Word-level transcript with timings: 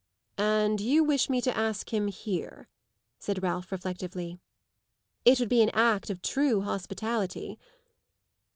"And 0.39 0.81
you 0.81 1.03
wish 1.03 1.29
me 1.29 1.41
to 1.41 1.55
ask 1.55 1.93
him 1.93 2.07
here," 2.07 2.67
said 3.19 3.43
Ralph 3.43 3.71
reflectively. 3.71 4.39
"It 5.25 5.39
would 5.39 5.49
be 5.49 5.61
an 5.61 5.69
act 5.75 6.09
of 6.09 6.23
true 6.23 6.61
hospitality." 6.61 7.59